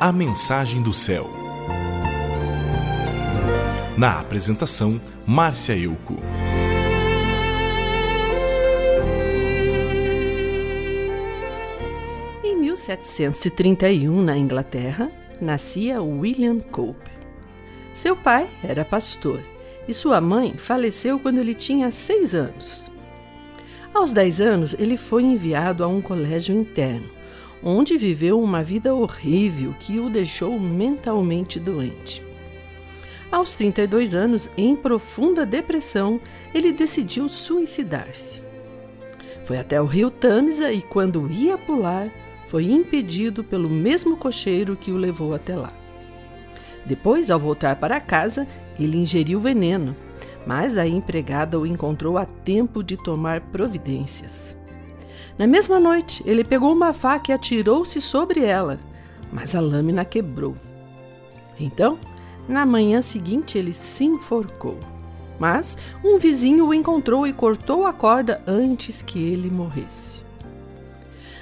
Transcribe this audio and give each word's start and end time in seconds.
A 0.00 0.12
Mensagem 0.12 0.82
do 0.82 0.92
Céu. 0.92 1.30
Na 3.96 4.18
apresentação, 4.18 5.00
Márcia 5.24 5.76
Euco. 5.76 6.16
Em 12.42 12.56
1731, 12.56 14.22
na 14.22 14.36
Inglaterra, 14.36 15.10
nascia 15.40 16.02
William 16.02 16.58
Cowper. 16.58 17.14
Seu 17.94 18.16
pai 18.16 18.50
era 18.62 18.84
pastor 18.84 19.40
e 19.86 19.94
sua 19.94 20.20
mãe 20.20 20.54
faleceu 20.58 21.18
quando 21.20 21.38
ele 21.38 21.54
tinha 21.54 21.90
seis 21.90 22.34
anos. 22.34 22.90
Aos 23.94 24.12
dez 24.12 24.40
anos, 24.40 24.74
ele 24.76 24.96
foi 24.96 25.22
enviado 25.22 25.84
a 25.84 25.86
um 25.86 26.02
colégio 26.02 26.54
interno, 26.54 27.08
onde 27.64 27.96
viveu 27.96 28.38
uma 28.40 28.62
vida 28.62 28.94
horrível 28.94 29.74
que 29.80 29.98
o 29.98 30.10
deixou 30.10 30.60
mentalmente 30.60 31.58
doente. 31.58 32.22
Aos 33.32 33.56
32 33.56 34.14
anos, 34.14 34.50
em 34.56 34.76
profunda 34.76 35.46
depressão, 35.46 36.20
ele 36.54 36.72
decidiu 36.72 37.28
suicidar-se. 37.28 38.42
Foi 39.42 39.58
até 39.58 39.80
o 39.80 39.86
rio 39.86 40.10
Tâmisa 40.10 40.70
e, 40.70 40.82
quando 40.82 41.28
ia 41.30 41.56
pular, 41.56 42.10
foi 42.46 42.70
impedido 42.70 43.42
pelo 43.42 43.68
mesmo 43.68 44.16
cocheiro 44.16 44.76
que 44.76 44.92
o 44.92 44.96
levou 44.96 45.34
até 45.34 45.56
lá. 45.56 45.72
Depois, 46.86 47.30
ao 47.30 47.40
voltar 47.40 47.76
para 47.76 48.00
casa, 48.00 48.46
ele 48.78 48.98
ingeriu 48.98 49.40
veneno, 49.40 49.96
mas 50.46 50.76
a 50.76 50.86
empregada 50.86 51.58
o 51.58 51.66
encontrou 51.66 52.18
a 52.18 52.26
tempo 52.26 52.84
de 52.84 52.96
tomar 52.96 53.40
providências. 53.40 54.56
Na 55.36 55.46
mesma 55.46 55.80
noite, 55.80 56.22
ele 56.24 56.44
pegou 56.44 56.72
uma 56.72 56.92
faca 56.92 57.32
e 57.32 57.34
atirou-se 57.34 58.00
sobre 58.00 58.44
ela, 58.44 58.78
mas 59.32 59.54
a 59.54 59.60
lâmina 59.60 60.04
quebrou. 60.04 60.54
Então, 61.58 61.98
na 62.48 62.64
manhã 62.64 63.02
seguinte, 63.02 63.58
ele 63.58 63.72
se 63.72 64.04
enforcou. 64.04 64.78
Mas 65.38 65.76
um 66.04 66.18
vizinho 66.18 66.68
o 66.68 66.74
encontrou 66.74 67.26
e 67.26 67.32
cortou 67.32 67.84
a 67.84 67.92
corda 67.92 68.42
antes 68.46 69.02
que 69.02 69.18
ele 69.18 69.50
morresse. 69.50 70.22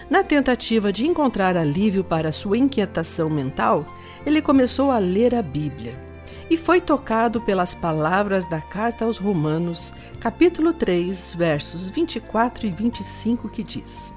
Na 0.09 0.23
tentativa 0.23 0.93
de 0.93 1.07
encontrar 1.07 1.57
alívio 1.57 2.03
para 2.03 2.33
sua 2.33 2.57
inquietação 2.57 3.29
mental, 3.29 3.85
ele 4.25 4.41
começou 4.41 4.91
a 4.91 4.99
ler 4.99 5.35
a 5.35 5.43
Bíblia 5.43 6.12
e 6.51 6.57
foi 6.57 6.81
tocado 6.81 7.41
pelas 7.41 7.75
palavras 7.75 8.47
da 8.47 8.61
carta 8.61 9.05
aos 9.05 9.19
Romanos, 9.19 9.93
capítulo 10.21 10.73
3, 10.73 11.35
versos 11.35 11.89
24 11.89 12.67
e 12.67 12.71
25, 12.71 13.49
que 13.49 13.63
diz: 13.63 14.15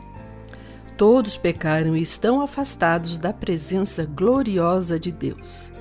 Todos 0.98 1.38
pecaram 1.38 1.96
e 1.96 2.02
estão 2.02 2.42
afastados 2.42 3.18
da 3.18 3.34
presença 3.34 4.06
gloriosa 4.06 5.00
de 5.00 5.12
Deus. 5.12 5.72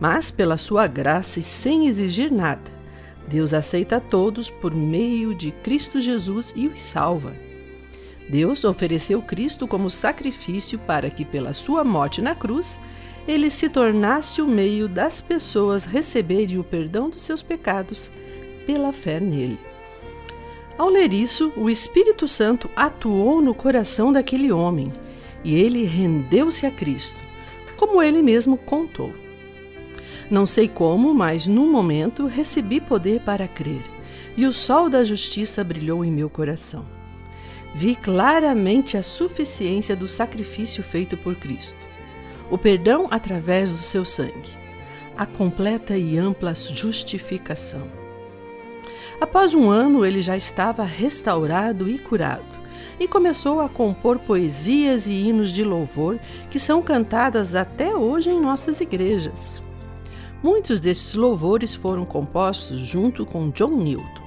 Mas, 0.00 0.30
pela 0.30 0.56
sua 0.56 0.86
graça 0.86 1.38
e 1.38 1.42
sem 1.42 1.86
exigir 1.86 2.32
nada, 2.32 2.70
Deus 3.28 3.54
aceita 3.54 4.00
todos 4.00 4.50
por 4.50 4.74
meio 4.74 5.34
de 5.34 5.52
Cristo 5.52 6.00
Jesus 6.00 6.52
e 6.56 6.66
os 6.66 6.80
salva. 6.80 7.32
Deus 8.28 8.64
ofereceu 8.64 9.20
Cristo 9.22 9.68
como 9.68 9.90
sacrifício 9.90 10.78
para 10.78 11.10
que, 11.10 11.24
pela 11.24 11.52
sua 11.52 11.84
morte 11.84 12.20
na 12.20 12.34
cruz, 12.34 12.78
ele 13.26 13.50
se 13.50 13.68
tornasse 13.68 14.42
o 14.42 14.48
meio 14.48 14.88
das 14.88 15.20
pessoas 15.20 15.84
receberem 15.84 16.58
o 16.58 16.64
perdão 16.64 17.08
dos 17.08 17.22
seus 17.22 17.42
pecados 17.42 18.10
pela 18.66 18.92
fé 18.92 19.20
nele. 19.20 19.58
Ao 20.76 20.88
ler 20.88 21.12
isso, 21.12 21.52
o 21.56 21.70
Espírito 21.70 22.26
Santo 22.26 22.68
atuou 22.74 23.40
no 23.40 23.54
coração 23.54 24.12
daquele 24.12 24.50
homem 24.50 24.92
e 25.44 25.54
ele 25.54 25.84
rendeu-se 25.84 26.66
a 26.66 26.70
Cristo, 26.70 27.18
como 27.76 28.02
ele 28.02 28.22
mesmo 28.22 28.56
contou. 28.56 29.12
Não 30.30 30.46
sei 30.46 30.66
como, 30.66 31.14
mas 31.14 31.46
num 31.46 31.70
momento 31.70 32.26
recebi 32.26 32.80
poder 32.80 33.20
para 33.20 33.46
crer, 33.46 33.82
e 34.36 34.46
o 34.46 34.52
sol 34.52 34.88
da 34.88 35.04
justiça 35.04 35.62
brilhou 35.62 36.04
em 36.04 36.10
meu 36.10 36.30
coração. 36.30 36.86
Vi 37.74 37.94
claramente 37.94 38.96
a 38.96 39.02
suficiência 39.02 39.94
do 39.94 40.08
sacrifício 40.08 40.82
feito 40.82 41.16
por 41.16 41.34
Cristo 41.34 41.91
o 42.52 42.58
perdão 42.58 43.08
através 43.10 43.70
do 43.70 43.78
seu 43.78 44.04
sangue, 44.04 44.50
a 45.16 45.24
completa 45.24 45.96
e 45.96 46.18
ampla 46.18 46.54
justificação. 46.54 47.80
Após 49.18 49.54
um 49.54 49.70
ano, 49.70 50.04
ele 50.04 50.20
já 50.20 50.36
estava 50.36 50.84
restaurado 50.84 51.88
e 51.88 51.98
curado 51.98 52.44
e 53.00 53.08
começou 53.08 53.58
a 53.58 53.70
compor 53.70 54.18
poesias 54.18 55.06
e 55.06 55.14
hinos 55.14 55.50
de 55.50 55.64
louvor 55.64 56.20
que 56.50 56.58
são 56.58 56.82
cantadas 56.82 57.54
até 57.54 57.96
hoje 57.96 58.28
em 58.28 58.38
nossas 58.38 58.82
igrejas. 58.82 59.62
Muitos 60.42 60.78
desses 60.78 61.14
louvores 61.14 61.74
foram 61.74 62.04
compostos 62.04 62.80
junto 62.80 63.24
com 63.24 63.48
John 63.48 63.78
Newton. 63.78 64.22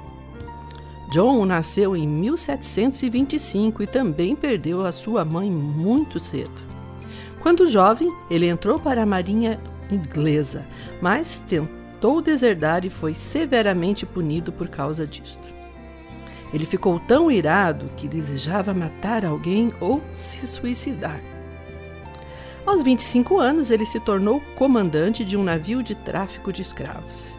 John 1.11 1.45
nasceu 1.45 1.95
em 1.95 2.07
1725 2.07 3.83
e 3.83 3.87
também 3.87 4.35
perdeu 4.35 4.83
a 4.83 4.91
sua 4.91 5.23
mãe 5.23 5.51
muito 5.51 6.19
cedo. 6.19 6.74
Quando 7.45 7.67
jovem, 7.67 8.11
ele 8.27 8.47
entrou 8.47 8.79
para 8.79 9.03
a 9.03 9.05
Marinha 9.05 9.61
Inglesa, 9.91 10.65
mas 10.99 11.37
tentou 11.37 12.19
deserdar 12.19 12.83
e 12.85 12.89
foi 12.89 13.13
severamente 13.13 14.03
punido 14.03 14.51
por 14.51 14.67
causa 14.67 15.05
disto. 15.05 15.47
Ele 16.51 16.65
ficou 16.65 16.99
tão 16.99 17.29
irado 17.29 17.91
que 17.95 18.07
desejava 18.07 18.73
matar 18.73 19.23
alguém 19.23 19.71
ou 19.79 20.01
se 20.11 20.47
suicidar. 20.47 21.21
Aos 22.65 22.81
25 22.81 23.37
anos, 23.37 23.69
ele 23.69 23.85
se 23.85 23.99
tornou 23.99 24.41
comandante 24.55 25.23
de 25.23 25.37
um 25.37 25.43
navio 25.43 25.83
de 25.83 25.93
tráfico 25.93 26.51
de 26.51 26.63
escravos. 26.63 27.35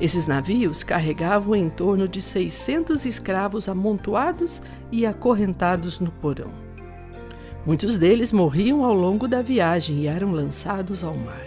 Esses 0.00 0.26
navios 0.26 0.82
carregavam 0.82 1.54
em 1.54 1.70
torno 1.70 2.08
de 2.08 2.20
600 2.20 3.06
escravos 3.06 3.68
amontoados 3.68 4.60
e 4.90 5.06
acorrentados 5.06 6.00
no 6.00 6.10
porão. 6.10 6.69
Muitos 7.64 7.98
deles 7.98 8.32
morriam 8.32 8.84
ao 8.84 8.94
longo 8.94 9.28
da 9.28 9.42
viagem 9.42 10.00
e 10.00 10.06
eram 10.06 10.32
lançados 10.32 11.04
ao 11.04 11.14
mar. 11.14 11.46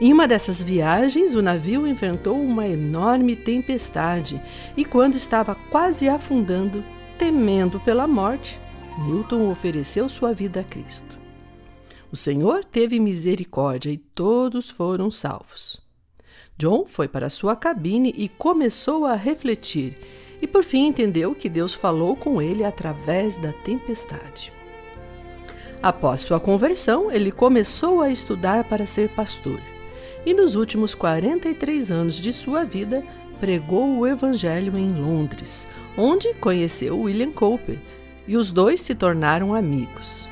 Em 0.00 0.12
uma 0.12 0.26
dessas 0.26 0.62
viagens, 0.62 1.34
o 1.34 1.42
navio 1.42 1.86
enfrentou 1.86 2.40
uma 2.40 2.66
enorme 2.66 3.36
tempestade 3.36 4.42
e, 4.76 4.84
quando 4.84 5.14
estava 5.14 5.54
quase 5.54 6.08
afundando, 6.08 6.84
temendo 7.18 7.78
pela 7.80 8.06
morte, 8.06 8.60
Newton 9.06 9.48
ofereceu 9.50 10.08
sua 10.08 10.32
vida 10.32 10.60
a 10.60 10.64
Cristo. 10.64 11.18
O 12.10 12.16
Senhor 12.16 12.64
teve 12.64 12.98
misericórdia 13.00 13.90
e 13.90 13.96
todos 13.96 14.70
foram 14.70 15.10
salvos. 15.10 15.80
John 16.58 16.84
foi 16.84 17.08
para 17.08 17.30
sua 17.30 17.56
cabine 17.56 18.12
e 18.16 18.28
começou 18.28 19.04
a 19.04 19.14
refletir, 19.14 19.94
e 20.40 20.46
por 20.46 20.64
fim 20.64 20.86
entendeu 20.88 21.34
que 21.34 21.48
Deus 21.48 21.72
falou 21.72 22.16
com 22.16 22.42
ele 22.42 22.64
através 22.64 23.38
da 23.38 23.52
tempestade. 23.52 24.52
Após 25.82 26.20
sua 26.20 26.38
conversão, 26.38 27.10
ele 27.10 27.32
começou 27.32 28.00
a 28.00 28.08
estudar 28.08 28.62
para 28.64 28.86
ser 28.86 29.08
pastor. 29.08 29.60
E 30.24 30.32
nos 30.32 30.54
últimos 30.54 30.94
43 30.94 31.90
anos 31.90 32.20
de 32.20 32.32
sua 32.32 32.64
vida, 32.64 33.02
pregou 33.40 33.98
o 33.98 34.06
Evangelho 34.06 34.78
em 34.78 34.88
Londres, 34.88 35.66
onde 35.96 36.32
conheceu 36.34 37.00
William 37.00 37.32
Cowper, 37.32 37.76
e 38.28 38.36
os 38.36 38.52
dois 38.52 38.80
se 38.80 38.94
tornaram 38.94 39.52
amigos. 39.52 40.28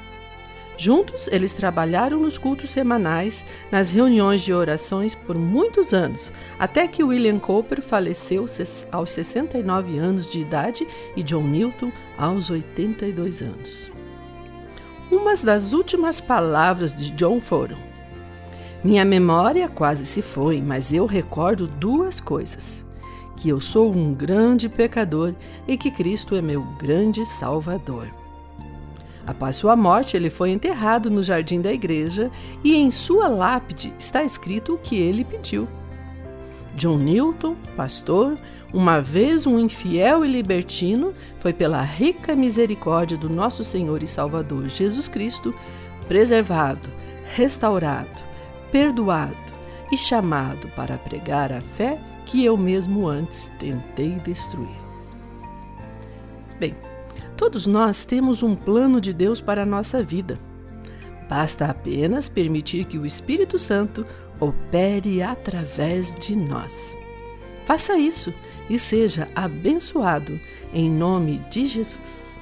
Juntos, 0.78 1.26
eles 1.26 1.52
trabalharam 1.52 2.20
nos 2.20 2.38
cultos 2.38 2.70
semanais, 2.70 3.44
nas 3.72 3.90
reuniões 3.90 4.42
de 4.42 4.52
orações 4.52 5.16
por 5.16 5.36
muitos 5.36 5.92
anos, 5.92 6.32
até 6.60 6.86
que 6.86 7.02
William 7.02 7.40
Cowper 7.40 7.82
faleceu 7.82 8.46
aos 8.92 9.10
69 9.10 9.98
anos 9.98 10.28
de 10.28 10.40
idade 10.40 10.86
e 11.16 11.24
John 11.24 11.42
Newton 11.42 11.90
aos 12.16 12.48
82 12.48 13.42
anos. 13.42 13.99
Umas 15.10 15.42
das 15.42 15.72
últimas 15.72 16.20
palavras 16.20 16.94
de 16.94 17.10
John 17.12 17.40
foram: 17.40 17.76
Minha 18.84 19.04
memória 19.04 19.68
quase 19.68 20.04
se 20.04 20.22
foi, 20.22 20.60
mas 20.60 20.92
eu 20.92 21.04
recordo 21.04 21.66
duas 21.66 22.20
coisas: 22.20 22.84
que 23.36 23.48
eu 23.48 23.60
sou 23.60 23.94
um 23.94 24.14
grande 24.14 24.68
pecador 24.68 25.34
e 25.66 25.76
que 25.76 25.90
Cristo 25.90 26.36
é 26.36 26.42
meu 26.42 26.62
grande 26.78 27.26
Salvador. 27.26 28.08
Após 29.26 29.56
sua 29.56 29.76
morte, 29.76 30.16
ele 30.16 30.30
foi 30.30 30.50
enterrado 30.50 31.10
no 31.10 31.22
jardim 31.22 31.60
da 31.60 31.72
igreja 31.72 32.30
e 32.64 32.76
em 32.76 32.90
sua 32.90 33.28
lápide 33.28 33.92
está 33.98 34.22
escrito 34.24 34.74
o 34.74 34.78
que 34.78 34.96
ele 34.96 35.24
pediu. 35.24 35.68
John 36.74 36.98
Newton, 36.98 37.56
pastor, 37.76 38.38
uma 38.72 39.00
vez 39.00 39.46
um 39.46 39.58
infiel 39.58 40.24
e 40.24 40.28
libertino, 40.28 41.12
foi 41.38 41.52
pela 41.52 41.82
rica 41.82 42.36
misericórdia 42.36 43.16
do 43.16 43.28
nosso 43.28 43.64
Senhor 43.64 44.02
e 44.02 44.06
Salvador 44.06 44.68
Jesus 44.68 45.08
Cristo 45.08 45.52
preservado, 46.06 46.88
restaurado, 47.34 48.16
perdoado 48.70 49.36
e 49.92 49.96
chamado 49.96 50.68
para 50.76 50.98
pregar 50.98 51.52
a 51.52 51.60
fé 51.60 51.98
que 52.26 52.44
eu 52.44 52.56
mesmo 52.56 53.08
antes 53.08 53.50
tentei 53.58 54.10
destruir. 54.20 54.78
Bem, 56.58 56.76
todos 57.36 57.66
nós 57.66 58.04
temos 58.04 58.42
um 58.42 58.54
plano 58.54 59.00
de 59.00 59.12
Deus 59.12 59.40
para 59.40 59.62
a 59.62 59.66
nossa 59.66 60.02
vida. 60.02 60.38
Basta 61.28 61.66
apenas 61.66 62.28
permitir 62.28 62.84
que 62.84 62.98
o 62.98 63.06
Espírito 63.06 63.58
Santo 63.58 64.04
opere 64.40 65.22
através 65.22 66.14
de 66.14 66.34
nós. 66.34 66.98
Faça 67.66 67.96
isso 67.98 68.32
e 68.68 68.78
seja 68.78 69.26
abençoado 69.34 70.40
em 70.72 70.90
nome 70.90 71.38
de 71.50 71.66
Jesus. 71.66 72.39